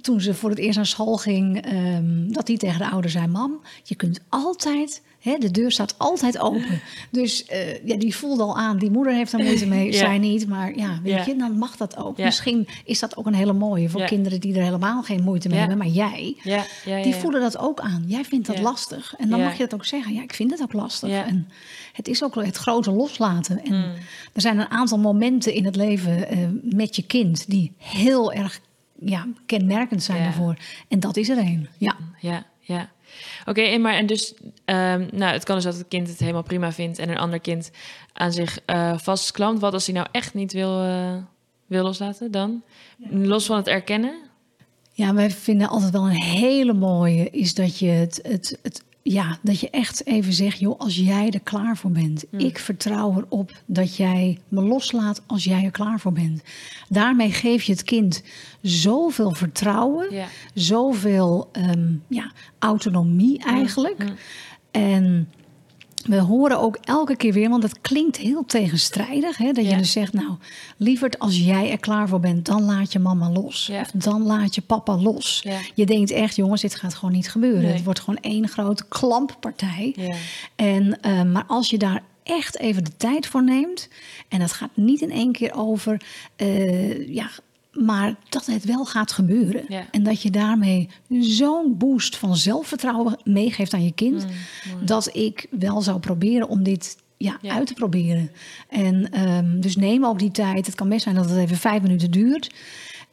toen 0.00 0.20
ze 0.20 0.34
voor 0.34 0.50
het 0.50 0.58
eerst 0.58 0.76
naar 0.76 0.86
school 0.86 1.16
ging, 1.16 1.60
ehm, 1.60 2.32
dat 2.32 2.48
hij 2.48 2.56
tegen 2.56 2.78
de 2.78 2.90
ouder 2.90 3.10
zei: 3.10 3.26
Mam, 3.26 3.60
je 3.82 3.94
kunt 3.94 4.20
altijd, 4.28 5.02
hè, 5.22 5.38
de 5.38 5.50
deur 5.50 5.70
staat 5.72 5.94
altijd 5.98 6.38
open. 6.38 6.80
Dus 7.10 7.44
eh, 7.44 7.84
ja, 7.86 7.96
die 7.96 8.16
voelde 8.16 8.42
al 8.42 8.56
aan, 8.56 8.78
die 8.78 8.90
moeder 8.90 9.12
heeft 9.14 9.32
er 9.32 9.38
moeite 9.38 9.66
mee, 9.66 9.86
Ja. 9.92 9.98
zij 9.98 10.18
niet. 10.18 10.48
Maar 10.48 10.76
ja, 10.76 11.00
weet 11.02 11.12
Ja. 11.12 11.24
je, 11.26 11.36
dan 11.36 11.58
mag 11.58 11.76
dat 11.76 11.96
ook. 11.96 12.16
Ja. 12.16 12.24
Misschien 12.24 12.68
is 12.84 12.98
dat 12.98 13.16
ook 13.16 13.26
een 13.26 13.34
hele 13.34 13.52
mooie 13.52 13.88
voor 13.88 14.04
kinderen 14.04 14.40
die 14.40 14.54
er 14.54 14.62
helemaal 14.62 15.02
geen 15.02 15.22
moeite 15.22 15.48
mee 15.48 15.58
hebben, 15.58 15.78
maar 15.78 15.86
jij. 15.86 16.36
Die 17.02 17.14
voelen 17.14 17.40
dat 17.40 17.58
ook 17.58 17.80
aan. 17.80 18.04
Jij 18.06 18.24
vindt 18.24 18.46
dat 18.46 18.58
lastig. 18.60 19.14
En 19.18 19.28
dan 19.28 19.40
mag 19.40 19.52
je 19.52 19.58
dat 19.62 19.74
ook 19.74 19.84
zeggen. 19.84 20.14
Ja, 20.14 20.22
ik 20.22 20.34
vind 20.34 20.50
het 20.50 20.62
ook 20.62 20.72
lastig. 20.72 21.10
En 21.10 21.48
het 21.92 22.08
is 22.08 22.22
ook 22.24 22.34
het 22.34 22.56
grote 22.56 22.90
loslaten. 22.90 23.64
En 23.64 23.70
Hmm. 23.72 23.92
er 24.32 24.40
zijn 24.40 24.58
een 24.58 24.70
aantal 24.70 24.98
momenten 24.98 25.54
in 25.54 25.64
het 25.64 25.76
leven 25.76 26.28
eh, 26.28 26.38
met 26.62 26.96
je 26.96 27.02
kind 27.02 27.50
die 27.50 27.72
heel 27.76 28.32
erg 28.32 28.60
ja, 29.04 29.26
kenmerkend 29.46 30.02
zijn 30.02 30.22
daarvoor. 30.22 30.56
En 30.88 31.00
dat 31.00 31.16
is 31.16 31.28
er 31.28 31.38
een. 31.38 31.68
Ja. 31.78 31.96
Ja, 32.20 32.46
ja. 32.60 32.90
Oké, 33.46 33.60
en 33.60 33.80
maar 33.80 33.94
en 33.94 34.06
dus, 34.06 34.34
ehm, 34.64 35.08
nou, 35.12 35.32
het 35.32 35.44
kan 35.44 35.54
dus 35.54 35.64
dat 35.64 35.76
het 35.76 35.88
kind 35.88 36.08
het 36.08 36.18
helemaal 36.18 36.42
prima 36.42 36.72
vindt 36.72 36.98
en 36.98 37.08
een 37.08 37.18
ander 37.18 37.40
kind 37.40 37.70
aan 38.12 38.32
zich 38.32 38.58
eh 38.66 38.98
vastklampt. 38.98 39.60
Wat 39.60 39.72
als 39.72 39.86
hij 39.86 39.94
nou 39.94 40.06
echt 40.10 40.34
niet 40.34 40.52
wil, 40.52 40.82
eh, 40.82 41.16
wil 41.66 41.82
loslaten 41.82 42.30
dan? 42.30 42.62
Los 43.10 43.46
van 43.46 43.56
het 43.56 43.66
erkennen? 43.66 44.14
Ja, 44.92 45.14
wij 45.14 45.30
vinden 45.30 45.68
altijd 45.68 45.92
wel 45.92 46.04
een 46.04 46.22
hele 46.22 46.72
mooie 46.72 47.30
is 47.30 47.54
dat 47.54 47.78
je 47.78 47.86
het, 47.86 48.20
het, 48.22 48.58
het 48.62 48.82
ja, 49.02 49.38
dat 49.42 49.60
je 49.60 49.70
echt 49.70 50.06
even 50.06 50.32
zegt, 50.32 50.58
joh, 50.58 50.78
als 50.78 50.96
jij 50.96 51.30
er 51.30 51.40
klaar 51.40 51.76
voor 51.76 51.90
bent. 51.90 52.24
Hmm. 52.30 52.38
Ik 52.38 52.58
vertrouw 52.58 53.16
erop 53.16 53.52
dat 53.66 53.96
jij 53.96 54.38
me 54.48 54.62
loslaat 54.62 55.22
als 55.26 55.44
jij 55.44 55.64
er 55.64 55.70
klaar 55.70 56.00
voor 56.00 56.12
bent. 56.12 56.42
Daarmee 56.88 57.32
geef 57.32 57.62
je 57.62 57.72
het 57.72 57.82
kind 57.82 58.22
zoveel 58.60 59.30
vertrouwen, 59.30 60.08
zoveel 60.54 61.48
ehm, 61.52 61.92
ja, 62.08 62.32
autonomie 62.58 63.38
eigenlijk. 63.44 64.04
En 64.70 65.28
we 66.02 66.18
horen 66.20 66.58
ook 66.58 66.76
elke 66.80 67.16
keer 67.16 67.32
weer, 67.32 67.48
want 67.48 67.62
het 67.62 67.80
klinkt 67.80 68.16
heel 68.16 68.44
tegenstrijdig. 68.44 69.36
Hè, 69.36 69.52
dat 69.52 69.64
Ja. 69.64 69.70
je 69.70 69.76
dus 69.76 69.92
zegt, 69.92 70.12
nou, 70.12 70.30
lieverd 70.76 71.18
als 71.18 71.38
jij 71.38 71.70
er 71.70 71.78
klaar 71.78 72.08
voor 72.08 72.20
bent, 72.20 72.44
dan 72.46 72.62
laat 72.62 72.92
je 72.92 72.98
mama 72.98 73.30
los. 73.30 73.66
Ja. 73.66 73.80
Of 73.80 73.90
dan 73.94 74.22
laat 74.22 74.54
je 74.54 74.60
papa 74.62 74.96
los. 74.96 75.40
Ja. 75.44 75.58
Je 75.74 75.86
denkt 75.86 76.10
echt, 76.10 76.36
jongens, 76.36 76.60
dit 76.62 76.74
gaat 76.74 76.94
gewoon 76.94 77.14
niet 77.14 77.30
gebeuren. 77.30 77.62
Nee. 77.62 77.72
Het 77.72 77.84
wordt 77.84 78.00
gewoon 78.00 78.20
één 78.22 78.48
grote 78.48 78.84
klamppartij. 78.88 79.92
Ja. 79.96 80.14
En, 80.56 81.00
eh, 81.00 81.22
maar 81.22 81.44
als 81.46 81.70
je 81.70 81.78
daar 81.78 82.02
echt 82.22 82.58
even 82.58 82.84
de 82.84 82.96
tijd 82.96 83.26
voor 83.26 83.44
neemt. 83.44 83.88
En 84.28 84.38
dat 84.38 84.52
gaat 84.52 84.70
niet 84.74 85.00
in 85.00 85.10
één 85.10 85.32
keer 85.32 85.52
over. 85.54 86.02
eh, 86.36 87.08
ja, 87.14 87.30
maar 87.72 88.14
dat 88.28 88.46
het 88.46 88.64
wel 88.64 88.84
gaat 88.84 89.12
gebeuren. 89.12 89.64
Ja. 89.68 89.86
En 89.90 90.02
dat 90.02 90.22
je 90.22 90.30
daarmee 90.30 90.88
zo'n 91.20 91.76
boost 91.78 92.16
van 92.16 92.36
zelfvertrouwen 92.36 93.18
meegeeft 93.24 93.74
aan 93.74 93.84
je 93.84 93.92
kind. 93.92 94.26
dat 94.84 95.14
ik 95.16 95.46
wel 95.50 95.82
zou 95.82 95.98
proberen 95.98 96.48
om 96.48 96.62
dit 96.62 96.96
ja, 97.16 97.38
Ja. 97.40 97.54
uit 97.54 97.66
te 97.66 97.74
proberen. 97.74 98.30
En 98.68 99.10
ehm, 99.12 99.60
dus 99.60 99.76
neem 99.76 100.04
ook 100.04 100.18
die 100.18 100.30
tijd. 100.30 100.66
Het 100.66 100.74
kan 100.74 100.88
best 100.88 101.02
zijn 101.02 101.14
dat 101.14 101.28
het 101.30 101.38
even 101.38 101.56
vijf 101.56 101.82
minuten 101.82 102.10
duurt. 102.10 102.50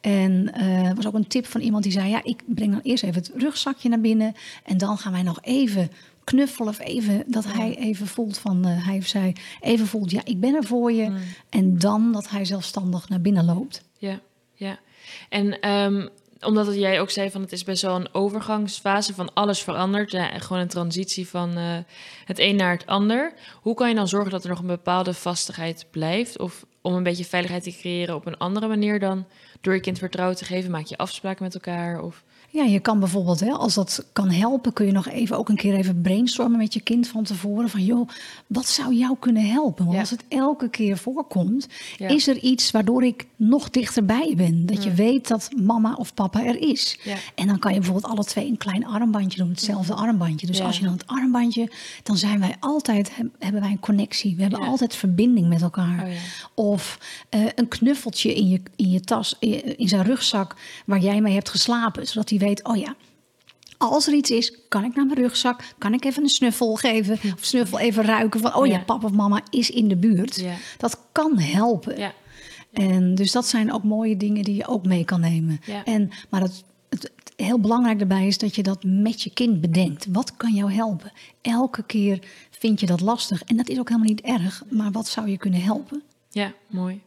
En 0.00 0.52
eh, 0.54 0.86
er 0.86 0.94
was 0.94 1.06
ook 1.06 1.14
een 1.14 1.26
tip 1.26 1.46
van 1.46 1.60
iemand 1.60 1.82
die 1.82 1.92
zei: 1.92 2.08
Ja, 2.10 2.20
ik 2.24 2.42
breng 2.46 2.72
dan 2.72 2.80
eerst 2.82 3.02
even 3.04 3.22
het 3.22 3.30
rugzakje 3.36 3.88
naar 3.88 4.00
binnen. 4.00 4.34
En 4.64 4.78
dan 4.78 4.98
gaan 4.98 5.12
wij 5.12 5.22
nog 5.22 5.38
even 5.42 5.90
knuffelen. 6.24 6.68
Of 6.68 6.78
even 6.78 7.22
dat 7.26 7.44
hij 7.52 7.76
even 7.76 8.06
voelt 8.06 8.38
van 8.38 8.64
eh, 8.66 8.86
hij 8.86 8.96
of 8.98 9.06
zij 9.06 9.36
even 9.60 9.86
voelt: 9.86 10.10
Ja, 10.10 10.20
ik 10.24 10.40
ben 10.40 10.54
er 10.54 10.64
voor 10.64 10.92
je. 10.92 11.12
En 11.48 11.78
dan 11.78 12.12
dat 12.12 12.30
hij 12.30 12.44
zelfstandig 12.44 13.08
naar 13.08 13.20
binnen 13.20 13.44
loopt. 13.44 13.82
Ja, 13.98 14.20
ja. 14.60 14.78
En 15.28 15.60
ehm, 15.60 16.06
omdat 16.40 16.74
jij 16.74 17.00
ook 17.00 17.10
zei 17.10 17.30
van 17.30 17.40
het 17.40 17.52
is 17.52 17.64
best 17.64 17.82
wel 17.82 17.96
een 17.96 18.14
overgangsfase 18.14 19.14
van 19.14 19.34
alles 19.34 19.62
verandert. 19.62 20.10
Ja, 20.10 20.30
en 20.30 20.40
gewoon 20.40 20.62
een 20.62 20.68
transitie 20.68 21.28
van 21.28 21.56
eh, 21.56 21.76
het 22.24 22.38
een 22.38 22.56
naar 22.56 22.72
het 22.72 22.86
ander. 22.86 23.32
Hoe 23.60 23.74
kan 23.74 23.88
je 23.88 23.94
dan 23.94 24.08
zorgen 24.08 24.30
dat 24.30 24.42
er 24.42 24.50
nog 24.50 24.58
een 24.58 24.66
bepaalde 24.66 25.14
vastigheid 25.14 25.86
blijft? 25.90 26.38
Of 26.38 26.64
om 26.82 26.94
een 26.94 27.02
beetje 27.02 27.24
veiligheid 27.24 27.62
te 27.62 27.70
creëren 27.78 28.14
op 28.14 28.26
een 28.26 28.38
andere 28.38 28.68
manier 28.68 28.98
dan 29.00 29.24
door 29.60 29.74
je 29.74 29.80
kind 29.80 29.98
vertrouwen 29.98 30.36
te 30.36 30.44
geven? 30.44 30.70
Maak 30.70 30.86
je 30.86 30.96
afspraken 30.96 31.44
met 31.44 31.54
elkaar? 31.54 32.02
Of... 32.02 32.22
Ja, 32.52 32.62
je 32.64 32.80
kan 32.80 32.98
bijvoorbeeld, 32.98 33.40
hè, 33.40 33.50
als 33.50 33.74
dat 33.74 34.06
kan 34.12 34.30
helpen, 34.30 34.72
kun 34.72 34.86
je 34.86 34.92
nog 34.92 35.08
even 35.08 35.38
ook 35.38 35.48
een 35.48 35.56
keer 35.56 35.74
even 35.74 36.00
brainstormen 36.00 36.58
met 36.58 36.74
je 36.74 36.80
kind 36.80 37.08
van 37.08 37.24
tevoren. 37.24 37.68
Van 37.70 37.84
joh, 37.84 38.08
wat 38.46 38.66
zou 38.68 38.94
jou 38.94 39.16
kunnen 39.18 39.46
helpen? 39.50 39.84
Want 39.84 39.94
Ja. 39.94 40.00
als 40.00 40.10
het 40.10 40.24
elke 40.28 40.68
keer 40.68 40.98
voorkomt, 40.98 41.68
Ja. 41.96 42.08
is 42.08 42.26
er 42.26 42.36
iets 42.38 42.70
waardoor 42.70 43.04
ik 43.04 43.26
nog 43.36 43.70
dichterbij 43.70 44.32
ben. 44.36 44.66
Dat 44.66 44.84
je 44.84 44.92
weet 44.94 45.28
dat 45.28 45.50
mama 45.62 45.94
of 45.94 46.14
papa 46.14 46.44
er 46.44 46.60
is. 46.68 46.98
Ja. 47.04 47.16
En 47.34 47.46
dan 47.46 47.58
kan 47.58 47.72
je 47.72 47.78
bijvoorbeeld 47.78 48.12
alle 48.12 48.24
twee 48.24 48.46
een 48.46 48.56
klein 48.56 48.86
armbandje 48.86 49.38
doen, 49.38 49.50
hetzelfde 49.50 49.94
armbandje. 49.94 50.46
Dus 50.46 50.60
als 50.60 50.78
je 50.78 50.84
dan 50.84 50.92
het 50.92 51.06
armbandje, 51.06 51.70
dan 52.02 52.16
zijn 52.16 52.40
wij 52.40 52.54
altijd, 52.60 53.16
heb- 53.16 53.30
hebben 53.38 53.60
wij 53.60 53.70
een 53.70 53.80
connectie. 53.80 54.36
We 54.36 54.42
hebben 54.42 54.60
altijd 54.60 54.94
verbinding 54.96 55.48
met 55.48 55.62
elkaar. 55.62 56.02
Oh 56.04 56.12
ja. 56.12 56.18
Of 56.70 56.98
eh, 57.28 57.40
een 57.54 57.68
knuffeltje 57.68 58.34
in 58.34 58.48
je, 58.48 58.60
in 58.76 58.90
je 58.90 59.00
tas, 59.00 59.36
in, 59.38 59.78
in 59.78 59.88
zijn 59.88 60.04
rugzak, 60.04 60.54
waar 60.86 60.98
jij 61.00 61.20
mee 61.20 61.34
hebt 61.34 61.48
geslapen. 61.48 62.06
Zodat 62.06 62.30
hij 62.30 62.38
weet, 62.38 62.64
oh 62.64 62.76
ja, 62.76 62.94
als 63.78 64.06
er 64.06 64.14
iets 64.14 64.30
is, 64.30 64.54
kan 64.68 64.84
ik 64.84 64.94
naar 64.94 65.06
mijn 65.06 65.18
rugzak, 65.18 65.62
kan 65.78 65.94
ik 65.94 66.04
even 66.04 66.22
een 66.22 66.28
snuffel 66.28 66.74
geven. 66.74 67.18
Of 67.36 67.44
snuffel 67.44 67.78
even 67.78 68.04
ruiken 68.04 68.40
van, 68.40 68.54
oh 68.54 68.66
ja, 68.66 68.72
Ja. 68.72 68.82
papa 68.84 69.06
of 69.06 69.12
mama 69.12 69.40
is 69.50 69.70
in 69.70 69.88
de 69.88 69.96
buurt. 69.96 70.40
Ja. 70.40 70.54
Dat 70.78 70.98
kan 71.12 71.38
helpen. 71.38 71.98
Ja. 71.98 72.12
En 72.72 73.14
dus 73.14 73.32
dat 73.32 73.46
zijn 73.46 73.72
ook 73.72 73.82
mooie 73.84 74.16
dingen 74.16 74.44
die 74.44 74.54
je 74.54 74.66
ook 74.68 74.86
mee 74.86 75.04
kan 75.04 75.20
nemen. 75.20 75.60
En, 75.84 76.10
maar 76.28 76.40
het, 76.40 76.64
het, 76.88 77.02
het 77.02 77.32
heel 77.36 77.60
belangrijk 77.60 77.98
daarbij 77.98 78.26
is 78.26 78.38
dat 78.38 78.54
je 78.54 78.62
dat 78.62 78.84
met 78.84 79.22
je 79.22 79.30
kind 79.30 79.60
bedenkt. 79.60 80.06
Wat 80.12 80.36
kan 80.36 80.54
jou 80.54 80.72
helpen? 80.72 81.12
Elke 81.42 81.82
keer 81.82 82.18
vind 82.50 82.80
je 82.80 82.86
dat 82.86 83.00
lastig. 83.00 83.42
En 83.42 83.56
dat 83.56 83.68
is 83.68 83.78
ook 83.78 83.88
helemaal 83.88 84.10
niet 84.10 84.20
erg. 84.20 84.62
Maar 84.70 84.90
wat 84.90 85.08
zou 85.08 85.28
je 85.28 85.36
kunnen 85.36 85.62
helpen? 85.62 86.02
Ja, 86.30 86.52
mooi. 86.66 87.00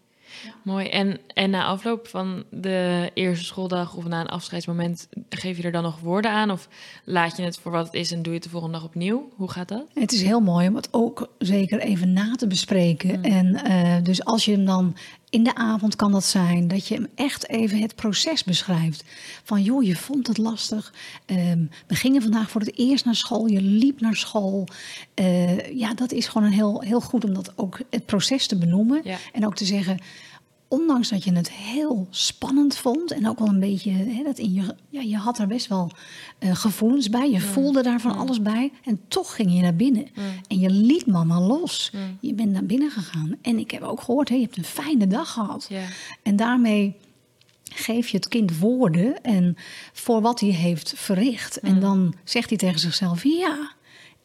Mooi. 0.64 0.88
En, 0.88 1.20
en 1.34 1.50
na 1.50 1.66
afloop 1.66 2.08
van 2.08 2.44
de 2.50 3.12
eerste 3.14 3.46
schooldag 3.46 3.96
of 3.96 4.06
na 4.06 4.22
een 4.22 4.28
afscheidsmoment, 4.28 5.08
geef 5.30 5.58
je 5.58 5.64
er 5.64 5.72
dan 5.72 5.84
nog 5.84 6.00
woorden 6.00 6.32
aan? 6.32 6.52
Of 6.52 6.68
laat 7.04 7.38
je 7.38 7.44
het 7.44 7.58
voor 7.58 7.72
wat 7.72 7.86
het 7.86 7.94
is 7.94 8.12
en 8.12 8.22
doe 8.22 8.28
je 8.28 8.34
het 8.34 8.44
de 8.44 8.50
volgende 8.50 8.78
dag 8.78 8.86
opnieuw? 8.86 9.30
Hoe 9.36 9.52
gaat 9.52 9.68
dat? 9.68 9.86
Het 9.94 10.12
is 10.12 10.22
heel 10.22 10.40
mooi 10.40 10.68
om 10.68 10.76
het 10.76 10.88
ook 10.92 11.30
zeker 11.38 11.80
even 11.80 12.14
na 12.14 12.36
te 12.36 12.48
bespreken. 12.48 13.24
En 13.24 13.56
eh, 13.56 14.04
dus 14.04 14.26
als 14.26 14.46
je 14.46 14.52
hem 14.52 14.66
dan 14.66 14.96
in 15.34 15.44
de 15.44 15.56
avond 15.56 15.96
kan 15.96 16.12
dat 16.12 16.24
zijn, 16.24 16.68
dat 16.68 16.88
je 16.88 16.96
hem 16.96 17.08
echt 17.16 17.50
even 17.50 17.82
het 17.82 17.96
proces 17.96 18.44
beschrijft. 18.44 19.04
Van 19.44 19.62
joh, 19.62 19.84
je 19.84 19.96
vond 19.96 20.28
het 20.28 20.38
lastig. 20.38 20.94
Ehm, 21.26 21.66
we 21.88 21.96
gingen 21.96 22.22
vandaag 22.22 22.50
voor 22.50 22.62
het 22.62 22.78
eerst 22.78 23.06
naar 23.06 23.16
school. 23.16 23.46
Je 23.48 23.62
liep 23.62 24.02
naar 24.02 24.16
school. 24.16 24.68
Eh, 25.14 25.78
ja, 25.78 25.94
dat 25.94 26.12
is 26.12 26.28
gewoon 26.28 26.48
een 26.48 26.54
heel, 26.54 26.82
heel 26.82 27.02
goed 27.02 27.24
om 27.24 27.34
dat 27.34 27.52
ook 27.56 27.80
het 27.90 28.06
proces 28.06 28.48
te 28.48 28.58
benoemen. 28.58 29.02
Ja. 29.04 29.18
En 29.32 29.46
ook 29.46 29.56
te 29.56 29.66
zeggen. 29.66 30.00
Ondanks 30.74 31.10
dat 31.10 31.24
je 31.24 31.32
het 31.34 31.52
heel 31.52 32.08
spannend 32.10 32.76
vond 32.76 33.12
en 33.12 33.30
ook 33.30 33.40
wel 33.40 33.48
een 33.48 33.60
beetje, 33.60 33.92
hè, 33.92 34.24
dat 34.24 34.38
in 34.38 34.54
je, 34.54 34.76
ja, 34.90 35.02
je 35.02 35.18
had 35.18 35.40
er 35.40 35.48
best 35.48 35.68
wel 35.68 35.92
eh, 36.40 36.56
gevoelens 36.56 37.10
bij, 37.10 37.32
je 37.32 37.40
voelde 37.40 37.84
daar 37.84 38.00
van 38.02 38.18
alles 38.18 38.42
bij 38.42 38.72
en 38.84 39.00
toch 39.08 39.36
ging 39.36 39.54
je 39.54 39.62
naar 39.62 39.76
binnen 39.76 40.08
en 40.48 40.60
je 40.60 40.70
liet 40.70 41.06
mama 41.06 41.40
los. 41.40 41.92
Je 42.20 42.34
bent 42.34 42.52
naar 42.52 42.66
binnen 42.66 42.92
gegaan 42.92 43.36
en 43.42 43.58
ik 43.58 43.72
heb 43.72 43.82
ook 43.82 44.02
gehoord, 44.02 44.30
hè, 44.30 44.36
je 44.36 44.42
hebt 44.42 44.58
een 44.58 44.64
fijne 44.64 45.08
dag 45.08 45.32
gehad. 45.32 45.66
Ja. 45.70 45.86
En 46.24 46.36
daarmee 46.36 46.96
geef 47.64 48.08
je 48.08 48.18
het 48.18 48.28
kind 48.28 48.60
woorden 48.60 49.24
en 49.24 49.56
voor 49.94 50.22
wat 50.22 50.40
hij 50.40 50.50
heeft 50.50 50.94
verricht. 50.96 51.60
En 51.60 51.80
dan 51.80 52.14
zegt 52.24 52.50
hij 52.50 52.58
tegen 52.58 52.80
zichzelf: 52.80 53.24
Ja, 53.24 53.72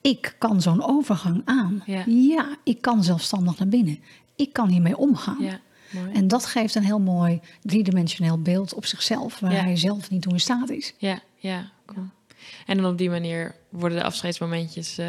ik 0.01 0.37
kan 0.39 0.63
zo'n 0.63 0.85
overgang 0.85 1.43
aan. 1.45 1.83
Ja. 1.87 2.57
ik 2.65 2.81
kan 2.81 3.05
zelfstandig 3.05 3.59
naar 3.59 3.69
binnen. 3.69 3.99
Ik 4.37 4.53
kan 4.53 4.69
hiermee 4.69 4.97
omgaan. 4.97 5.37
Ja, 5.91 6.01
mooi. 6.01 6.13
En 6.13 6.29
dat 6.29 6.47
geeft 6.47 6.75
een 6.75 6.85
heel 6.85 7.01
mooi 7.01 7.41
driedimensioneel 7.63 8.43
beeld 8.43 8.75
op 8.75 8.87
zichzelf, 8.87 9.39
waar 9.41 9.53
Ja. 9.53 9.63
hij 9.63 9.77
zelf 9.77 10.11
niet 10.11 10.23
toe 10.23 10.33
in 10.33 10.41
staat 10.41 10.71
is. 10.71 10.95
Ja, 10.99 11.21
ja, 11.37 11.71
cool. 11.87 12.07
En 12.67 12.77
dan 12.77 12.91
op 12.93 12.99
die 12.99 13.11
manier 13.11 13.55
worden 13.69 13.99
de 13.99 14.05
afscheidsmomentjes 14.05 14.99
eh, 14.99 15.07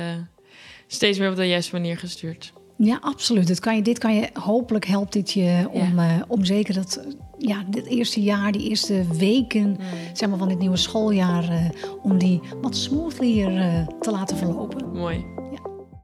steeds 0.88 1.19
meer 1.19 1.29
op 1.29 1.36
de 1.36 1.48
juiste 1.48 1.75
manier 1.75 1.98
gestuurd. 1.98 2.53
Ja, 2.77 2.98
absoluut. 3.01 3.48
Het 3.48 3.59
kan 3.59 3.75
je, 3.75 3.81
dit 3.81 3.98
kan 3.98 4.15
je, 4.15 4.29
hopelijk 4.33 4.86
helpt 4.86 5.13
dit 5.13 5.31
je 5.31 5.67
om, 5.71 6.00
eh, 6.00 6.15
om 6.27 6.45
zeker 6.45 6.74
dat, 6.74 7.05
ja, 7.38 7.63
dit 7.69 7.86
eerste 7.86 8.21
jaar, 8.21 8.51
die 8.51 8.69
eerste 8.69 9.03
weken 9.17 9.77
zeg 10.13 10.29
maar, 10.29 10.38
van 10.38 10.48
dit 10.48 10.59
nieuwe 10.59 10.77
schooljaar, 10.77 11.50
eh, 11.50 11.65
om 12.01 12.17
die 12.17 12.39
wat 12.62 12.75
smoother 12.75 13.86
te 14.00 14.12
laten 14.12 14.38
verlopen. 14.38 14.89
Mooi. 14.93 15.25
Ja. 15.51 15.68